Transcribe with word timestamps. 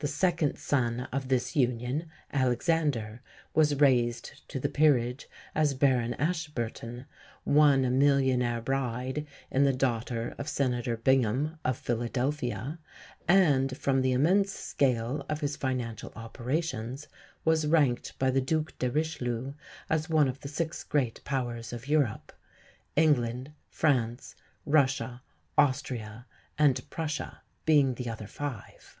The 0.00 0.08
second 0.08 0.58
son 0.58 1.02
of 1.12 1.28
this 1.28 1.54
union, 1.54 2.10
Alexander, 2.32 3.22
was 3.54 3.76
raised 3.76 4.42
to 4.48 4.58
the 4.58 4.68
Peerage 4.68 5.28
as 5.54 5.72
Baron 5.72 6.14
Ashburton, 6.14 7.06
won 7.44 7.84
a 7.84 7.90
millionaire 7.92 8.60
bride 8.60 9.24
in 9.52 9.62
the 9.62 9.72
daughter 9.72 10.34
of 10.36 10.48
Senator 10.48 10.96
Bingham, 10.96 11.60
of 11.64 11.78
Philadelphia, 11.78 12.80
and, 13.28 13.78
from 13.78 14.02
the 14.02 14.10
immense 14.10 14.50
scale 14.52 15.24
of 15.28 15.42
his 15.42 15.54
financial 15.56 16.12
operations, 16.16 17.06
was 17.44 17.64
ranked 17.64 18.18
by 18.18 18.32
the 18.32 18.40
Duc 18.40 18.76
de 18.80 18.90
Richelieu 18.90 19.52
as 19.88 20.10
"one 20.10 20.26
of 20.26 20.40
the 20.40 20.48
six 20.48 20.82
great 20.82 21.22
powers 21.22 21.72
of 21.72 21.86
Europe" 21.86 22.32
England, 22.96 23.52
France, 23.70 24.34
Russia, 24.66 25.22
Austria, 25.56 26.26
and 26.58 26.90
Prussia 26.90 27.42
being 27.64 27.94
the 27.94 28.08
other 28.10 28.26
five. 28.26 28.98